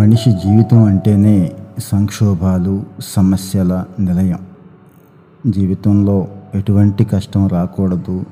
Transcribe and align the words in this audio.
మనిషి 0.00 0.32
జీవితం 0.32 0.84
అంటేనే 0.84 1.52
సంక్షోభాలు 1.78 2.82
సమస్యల 3.00 3.84
నిలయం. 4.00 4.38
జీవితంలో 5.46 6.28
ఎటువంటి 6.54 7.04
కష్టం 7.04 7.46
రాకూడదు. 7.46 8.24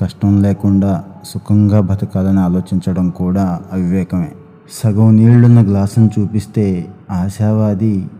కష్టం 0.00 0.42
లేకుండా 0.42 1.04
సుఖంగా 1.24 1.80
బతకాలని 1.80 2.40
ఆలోచించడం 2.40 3.10
కూడా 3.10 3.60
అవివేకమే. 3.72 4.32
సగం 4.72 5.16
నీళ్ళున్న 5.16 5.62
గ్లాసును 5.62 6.10
చూపిస్తే 6.20 6.94
ఆశావాది 7.10 8.10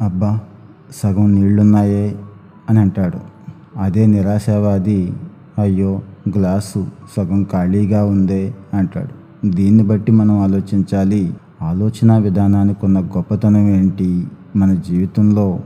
అబ్బా 0.00 0.40
సగం 1.02 1.34
నీళ్ళున్నాయే 1.34 2.16
అని 2.70 2.78
అంటాడు. 2.78 3.18
అదే 3.80 4.06
నిరాశావాది 4.06 5.12
అయ్యో 5.58 6.00
గ్లాసు 6.38 6.86
సగం 7.16 7.46
ఖాళీగా 7.52 8.04
ఉందే 8.04 8.54
అంటాడు. 8.74 9.46
దీన్ని 9.46 9.82
బట్టి 9.82 10.12
మనం 10.12 10.40
ఆలోచించాలి 10.40 11.34
ఆలోచన 11.66 12.18
విధానానికి 12.18 12.86
ఉన్న 12.86 13.00
గొప్పతనం 13.00 13.68
ఏంటి? 13.68 14.26
మన 14.56 14.74
జీవితంలో 14.74 15.60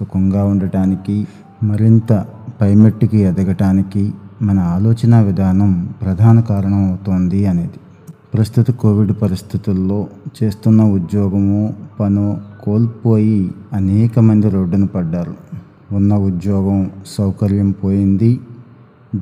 సుఖంగా 0.00 0.44
ఉండటానికి 0.44 1.26
మరింత 1.62 2.24
పైమెట్టుకి 2.60 3.18
ఎదగటానికి 3.18 4.12
మన 4.42 4.58
ఆలోచన 4.58 5.20
విధానం 5.20 5.94
ప్రధాన 6.02 6.40
కారణం 6.40 6.88
అవుతోంది 6.88 7.46
అనేది. 7.46 7.80
ప్రస్తుత 8.34 8.70
కోవిడ్ 8.70 9.12
పరిస్థితుల్లో 9.22 10.06
చేస్తున్న 10.42 10.82
ఉద్యోగము 10.82 11.74
పను 12.00 12.38
కోల్పోయి 12.62 13.52
అనేక 13.72 14.18
మంది 14.18 14.48
రోడ్డున 14.48 14.84
పడ్డారు. 14.84 15.34
ఉన్న 15.92 16.14
ఉద్యోగం 16.14 16.90
సౌకర్యం 17.06 17.70
పోయింది 17.70 18.40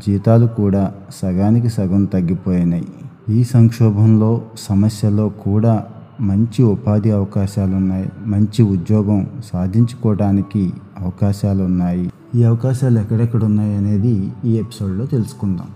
జీతాలు 0.06 0.46
కూడా 0.46 0.92
సగానికి 1.22 1.68
సగం 1.68 2.04
తగ్గిపోయినాయి. 2.04 2.88
ఈ 3.28 3.44
సంక్షోభంలో 3.44 4.40
సమస్యలో 4.58 5.28
కూడా 5.28 5.84
మంచి 6.20 6.62
ఉపాధి 6.62 7.10
అవకాశాలు 7.10 7.76
ఉన్నాయి 7.76 8.08
మంచి 8.26 8.62
ఉద్యోగం 8.62 9.26
సాధించుకోవడానికి 9.52 10.72
అవకాశాలు 10.98 11.62
ఉన్నాయి 11.62 12.10
ఈ 12.34 12.44
అవకాశాలు 12.44 12.98
ఎక్కడెక్కడ 12.98 13.44
ఉన్నాయి 13.44 13.74
అనేది 13.74 14.30
ఈ 14.44 14.56
ఎపిసోడ్లో 14.56 15.06
తెలుసుకుందాం. 15.06 15.66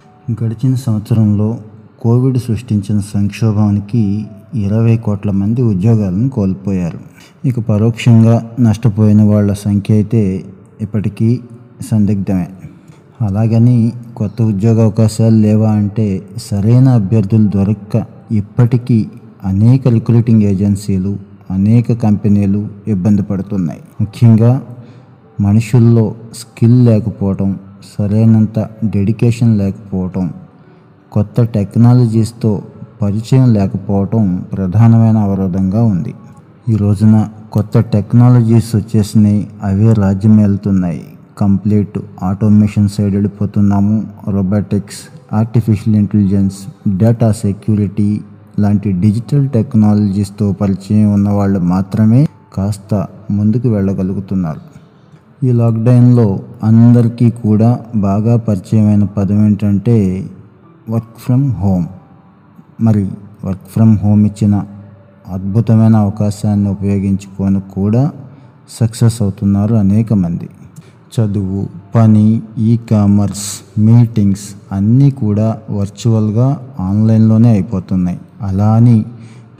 గడిచిన 0.44 0.74
సంవత్సరంలో 0.74 1.58
కోవిడ్ 2.00 2.38
సృష్టించిన 2.38 3.00
సంక్షోభానికి 3.00 4.26
ఇరవై 4.54 4.96
కోట్ల 4.96 5.30
మంది 5.30 5.62
ఉద్యోగాలను 5.62 6.28
కోల్పోయారు. 6.28 6.98
ఇక 7.44 7.60
పరోక్షంగా 7.60 8.50
నష్టపోయిన 8.60 9.22
వాళ్ళ 9.22 9.52
సంఖ్య 9.52 9.94
అయితే 9.94 10.44
ఇప్పటికీ 10.80 11.40
సందిగ్ధమే. 11.90 12.48
అలాగని 13.20 13.92
కొత్త 14.16 14.42
ఉద్యోగ 14.42 14.82
అవకాశాలు 14.82 15.34
లేవా 15.34 15.70
అంటే 15.70 16.22
సరైన 16.38 16.88
అభ్యర్థులు 16.88 17.48
దొరక్క 17.48 18.04
ఇప్పటికీ 18.32 19.06
అనేక 19.48 19.88
రిక్రూటింగ్ 19.88 20.42
ఏజెన్సీలు 20.42 21.12
అనేక 21.50 21.92
కంపెనీలు 21.92 22.68
ఇబ్బంది 22.88 23.22
పడుతున్నాయి. 23.22 23.80
ముఖ్యంగా 24.00 24.62
మనుషుల్లో 25.40 26.14
స్కిల్ 26.34 26.86
లేకపోవటం 26.86 27.58
సరైనంత 27.98 28.58
డెడికేషన్ 28.84 29.58
లేకపోవటం 29.58 30.32
కొత్త 31.12 31.42
టెక్నాలజీస్తో 31.42 32.62
పరిచయం 33.02 33.52
లేకపోవటం 33.52 34.44
ప్రధానమైన 34.52 35.18
అవరోధంగా 35.18 35.82
ఉంది. 35.82 36.14
ఈ 36.68 36.76
రోజున 36.76 37.28
కొత్త 37.52 37.80
టెక్నాలజీస్ 37.80 38.76
వచ్చేసినాయి 38.76 39.48
అవే 39.62 39.92
రాజ్యం 39.92 40.36
వెళ్తున్నాయి 40.36 41.04
complete 41.38 41.98
automation 42.22 42.88
side 42.88 43.12
వెళ్ళిపోతున్నాము. 43.12 43.96
Robotics 44.28 45.00
artificial 45.34 45.96
intelligence 45.96 46.56
data 46.96 47.32
security 47.32 48.20
లాంటి 48.58 48.92
డిజిటల్ 48.92 49.48
టెక్నాలజీస్తో 49.48 50.52
పరిచయం 50.52 51.12
ఉన్న 51.12 51.30
వాళ్ళు 51.30 51.58
మాత్రమే 51.58 52.28
కాస్త 52.54 53.06
ముందుకు 53.30 53.68
వెళ్ళగలుగుతున్నారు. 53.68 54.60
ఈ 55.46 55.52
లాక్డౌన్లో 55.52 56.40
అందరికీ 56.62 57.30
కూడా 57.30 57.80
బాగా 57.96 58.36
పరిచయమైన 58.36 59.04
పదం 59.04 59.46
ఏంటంటే 59.46 60.26
వర్క్ 60.90 61.18
ఫ్రమ్ 61.18 61.52
హోమ్. 61.52 61.86
మరి 62.80 63.08
వర్క్ 63.44 63.68
ఫ్రమ్ 63.72 63.98
హోమ్ 63.98 64.26
ఇచ్చిన 64.26 64.64
అద్భుతమైన 65.28 65.96
అవకాశాన్ని 65.96 66.70
ఉపయోగించుకొని 66.70 67.60
కూడా 67.60 68.12
సక్సెస్ 68.80 69.22
అవుతున్నారు 69.22 69.74
అనేక 69.74 70.12
మంది. 70.12 70.48
చదువు 71.14 71.68
పని 71.94 72.42
ఈ 72.58 72.76
కామర్స్ 72.90 73.80
మీటింగ్స్ 73.80 74.48
అన్నీ 74.72 75.10
కూడా 75.10 75.58
వర్చువల్గా 75.70 76.68
ఆన్లైన్లోనే 76.80 77.48
అయిపోతున్నాయి. 77.48 78.18
అలా 78.42 78.72
అని 78.72 79.04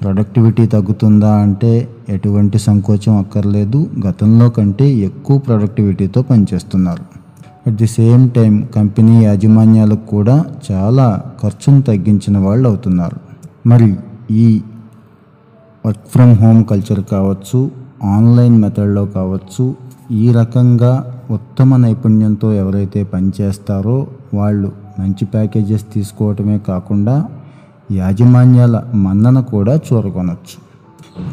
ప్రొడక్టివిటీ 0.03 0.67
తగ్గుతుందా 0.67 1.35
అంటే 1.35 1.89
ఎటువంటి 2.09 2.59
సంకోచం 2.59 3.17
అక్కర్లేదు. 3.17 3.91
గతంలో 4.07 4.49
కంటే 4.49 4.89
ఎక్కువ 4.91 5.39
ప్రొడక్టివిటీతో 5.39 6.23
పనిచేస్తున్నారు. 6.23 7.03
At 7.67 7.77
the 7.77 7.87
same 7.87 8.31
time 8.31 8.69
company 8.77 9.25
యాజమాన్యాలకు 9.25 10.07
కూడా 10.07 10.45
చాలా 10.73 11.23
ఖర్చును 11.43 11.83
తగ్గించిన 11.83 12.39
వాళ్ళు 12.39 12.69
అవుతున్నారు. 12.69 13.17
మరి 13.67 13.97
ఈ 14.31 14.63
వర్క్ 15.87 16.09
ఫ్రమ్ 16.09 16.35
హోమ్ 16.35 16.65
కల్చర్ 16.65 17.05
కావచ్చు 17.05 17.71
ఆన్లైన్ 18.05 18.63
మెథడ్లో 18.63 19.07
కావచ్చు 19.07 19.77
ఈ 20.11 20.33
రకంగా 20.33 21.23
ఉత్తమ 21.31 21.77
నైపుణ్యంతో 21.77 22.53
ఎవరైతే 22.53 23.03
పనిచేస్తారో 23.03 24.07
వాళ్ళు 24.35 24.73
మంచి 24.99 25.25
ప్యాకేజెస్ 25.25 25.85
తీసుకోవటమే 25.95 26.59
కాకుండా 26.59 27.29
యాజమాన్యాల 27.91 28.83
మన్నన 28.95 29.41
కూడా 29.41 29.77
చూరగొనొచ్చు. 29.77 30.69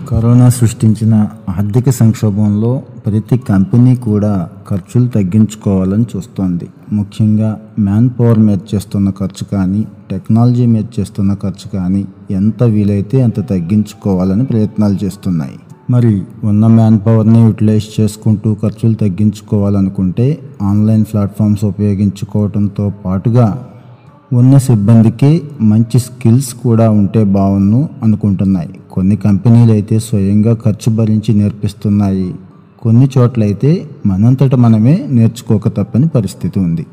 కరోనా 0.07 0.49
సృష్టించిన 0.49 1.27
ఆర్థిక 1.49 1.89
సంక్షోభంలో 1.89 2.81
ప్రతి 3.05 3.37
కంపెనీ 3.37 3.95
కూడా 3.95 4.49
ఖర్చులు 4.69 5.07
తగ్గించుకోవాలని 5.07 6.05
చూస్తోంది. 6.15 6.67
ముఖ్యంగా 6.93 7.61
మ్యాన్ 7.79 8.09
పవర్ 8.19 8.39
మీద 8.39 8.57
చేస్తున్న 8.75 9.09
ఖర్చు 9.09 9.45
కానీ 9.51 9.87
టెక్నాలజీ 10.11 10.65
మీద 10.65 10.83
చేస్తున్న 10.99 11.33
ఖర్చు 11.33 11.77
కానీ 11.77 12.05
ఎంత 12.31 12.63
వీలైతే 12.63 13.21
అంత 13.21 13.49
తగ్గించుకోవాలని 13.49 14.45
ప్రయత్నాలు 14.45 15.05
చేస్తున్నాయి. 15.05 15.59
మరి 15.89 16.21
ఉన్న 16.43 16.67
మ్యాన్ 16.67 16.99
పవర్ని 16.99 17.41
యూటిలైజ్ 17.41 18.01
చేసుకుంటూ 18.01 18.53
ఖర్చులు 18.53 18.93
తగ్గించుకోవాలనుకుంటే 18.93 20.39
ఆన్లైన్ 20.61 21.05
ప్లాట్ఫామ్స్ 21.05 21.65
ఉపయోగించుకోవడంతో 21.65 22.91
పాటుగా 23.05 23.65
ఉన్న 24.39 24.53
సిబ్బందికి 24.67 25.29
మంచి 25.71 25.97
స్కిల్స్ 26.05 26.51
కూడా 26.63 26.85
ఉంటే 26.99 27.21
బాగున్ను 27.37 27.81
అనుకుంటున్నాయి. 28.03 28.71
కొన్ని 28.93 29.15
కంపెనీలు 29.25 29.71
అయితే 29.71 29.95
స్వయంగా 30.07 30.53
ఖర్చు 30.63 30.89
భరించి 30.97 31.31
నేర్పిస్తున్నాయి. 31.39 32.29
కొన్ని 32.83 33.05
చోట్లయితే 33.15 33.71
మనంతట 34.05 34.55
మనమే 34.63 34.95
నేర్చుకోక 35.17 35.67
తప్పని 35.77 36.07
పరిస్థితి 36.15 36.57
ఉంది. 36.59 36.85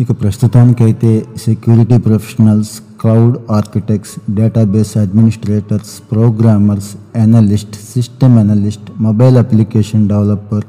ఇక 0.00 0.12
ప్రస్తుతానికైతే 0.22 1.12
security 1.44 1.96
professionals 1.98 2.74
cloud 3.00 3.36
architects 3.50 4.14
database 4.38 4.92
administrators 5.04 5.94
programmers 6.12 6.90
analyst 7.16 7.76
system 7.94 8.36
analyst 8.38 8.88
mobile 9.06 9.38
application 9.44 10.04
developer 10.12 10.66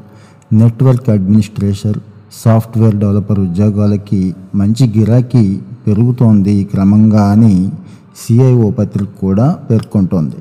network 0.53 1.09
administrator 1.09 1.99
software 2.43 2.95
developer 2.95 3.39
ఉద్యోగాలకి 3.39 4.21
మంచి 4.55 4.85
గిరాకీ 4.95 5.45
పెరుగుతోంది 5.87 6.63
క్రమంగా 6.63 7.23
అని 7.31 7.69
సిఐఓ 8.27 8.71
పత్రిక 8.71 9.09
కూడా 9.21 9.59
పేర్కొంటోంది. 9.71 10.35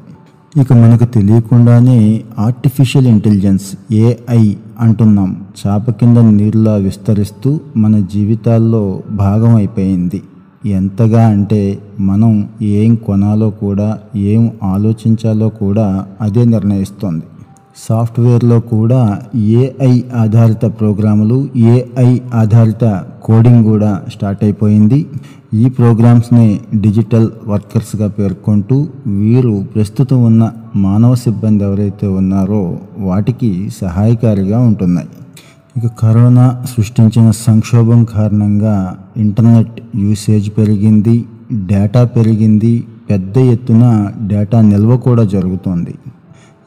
ఇక 0.60 0.72
మనకు 0.72 1.04
తెలియకుండానే 1.04 2.24
ఆర్టిఫిషియల్ 2.38 3.06
ఇంటెలిజెన్స్ 3.06 3.94
ఏఐ 3.94 4.54
అంటున్నాం. 4.80 5.42
చాప 5.66 5.90
కింద 5.90 6.16
నీరులా 6.16 6.74
విస్తరిస్తూ 6.74 7.60
మన 7.76 7.98
జీవితాల్లో 7.98 9.00
భాగం 9.10 9.54
అయిపోయింది. 9.54 10.22
ఎంతగా 10.66 11.26
అంటే 11.26 11.78
మనం 12.00 12.48
ఏం 12.62 12.94
కొనాలో 12.94 13.50
కూడా 13.50 13.98
ఏం 14.16 14.50
ఆలోచించాలో 14.62 15.48
కూడా 15.48 16.06
అదే 16.20 16.44
నిర్ణయిస్తోంది. 16.44 17.22
సాఫ్ట్వేర్లో 17.76 18.60
కూడా 18.60 19.22
ఏఐ 19.36 20.02
ఆధారిత 20.16 20.64
ప్రోగ్రాములు 20.64 21.48
ఏఐ 21.56 22.20
ఆధారిత 22.34 23.04
కోడింగ్ 23.22 23.64
కూడా 23.64 24.02
స్టార్ట్ 24.12 24.44
అయిపోయింది. 24.44 25.06
ఈ 25.54 25.68
ప్రోగ్రామ్స్ని 25.68 26.60
డిజిటల్ 26.74 27.28
వర్కర్స్గా 27.46 28.08
పేర్కొంటూ 28.08 28.86
వీరు 29.06 29.66
ప్రస్తుతం 29.74 30.24
ఉన్న 30.24 30.52
మానవ 30.76 31.14
సిబ్బంది 31.14 31.64
ఎవరైతే 31.64 32.06
ఉన్నారో 32.06 32.78
వాటికి 32.98 33.70
సహాయకారిగా 33.80 34.58
ఉంటున్నాయి. 34.58 35.08
ఇక 35.76 35.90
కరోనా 35.98 36.64
సృష్టించిన 36.76 37.30
సంక్షోభం 37.30 38.04
కారణంగా 38.04 38.96
ఇంటర్నెట్ 39.16 39.80
యూసేజ్ 39.96 40.50
పెరిగింది 40.58 41.24
డేటా 41.52 42.04
పెరిగింది 42.04 42.84
పెద్ద 43.10 43.38
ఎత్తున 43.38 44.10
డేటా 44.26 44.60
నిల్వ 44.60 44.96
కూడా 44.96 45.24
జరుగుతోంది. 45.24 45.94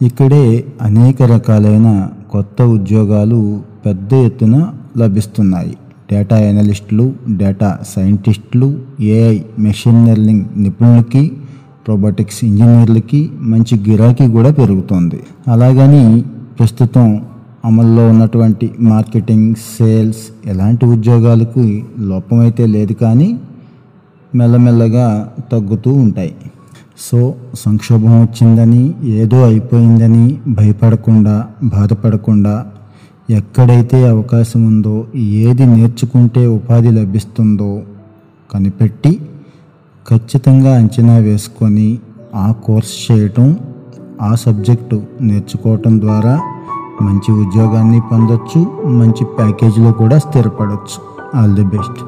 ఇక్కడే 0.02 0.66
అనేక 0.82 1.22
రకాలైన 1.22 2.10
కొత్త 2.32 2.62
ఉద్యోగాలు 2.62 3.62
పెద్ద 3.86 4.14
ఎత్తున 4.14 4.74
లభిస్తున్నాయి. 4.98 5.78
డేటా 6.12 6.40
ఎనలిస్టులు 6.40 7.14
డేటా 7.30 7.80
సైంటిస్టులు 7.96 8.80
ఏఐ 9.02 9.40
మెషిన్ 9.60 10.08
లెర్నింగ్ 10.08 10.46
నిపుణులకి 10.58 11.32
రోబోటిక్స్ 11.90 12.46
ఇంజనీర్లకి 12.46 13.30
మంచి 13.42 13.90
గిరాకీ 13.90 14.28
కూడా 14.28 14.52
పెరుగుతుంది. 14.52 15.24
అలాగని 15.48 16.22
ప్రస్తుతం 16.60 17.22
అమల్లో 17.66 18.10
ఉన్నటువంటి 18.10 18.72
మార్కెటింగ్ 18.80 19.56
సేల్స్ 19.56 20.48
ఎలాంటి 20.48 20.86
ఉద్యోగాలకు 20.86 21.82
లోపమైతే 22.00 22.66
లేదు 22.66 22.94
కానీ 22.94 23.40
మెల్లమెల్లగా 24.36 25.34
తగ్గుతూ 25.52 25.94
ఉంటాయి. 25.94 26.36
సో 26.98 27.36
సంక్షోభం 27.56 28.22
వచ్చిందని 28.22 28.94
ఏదో 29.04 29.44
అయిపోయిందని 29.44 30.40
భయపడకుండా 30.48 31.48
బాధపడకుండా 31.64 32.66
ఎక్కడైతే 33.30 34.08
అవకాశం 34.08 34.68
ఉందో 34.68 35.08
ఏది 35.18 35.66
నేర్చుకుంటే 35.66 36.48
ఉపాధి 36.48 36.92
లభిస్తుందో 36.92 37.84
కనిపెట్టి 38.54 39.20
ఖచ్చితంగా 40.10 40.76
అంచనా 40.76 41.18
వేసుకొని 41.18 42.00
ఆ 42.36 42.52
కోర్స్ 42.52 43.12
చేయటం 43.12 43.58
ఆ 44.22 44.36
సబ్జెక్టు 44.36 45.02
నేర్చుకోవటం 45.22 46.02
ద్వారా 46.02 46.40
మంచి 47.02 47.32
ఉద్యోగాన్ని 47.32 48.00
పొందొచ్చు 48.00 48.60
మంచి 48.86 49.26
ప్యాకేజీలో 49.38 49.92
కూడా 49.92 50.18
స్థిరపడవచ్చు 50.18 51.00
ఆల్ 51.38 51.56
ది 51.56 51.64
బెస్ట్. 51.64 52.05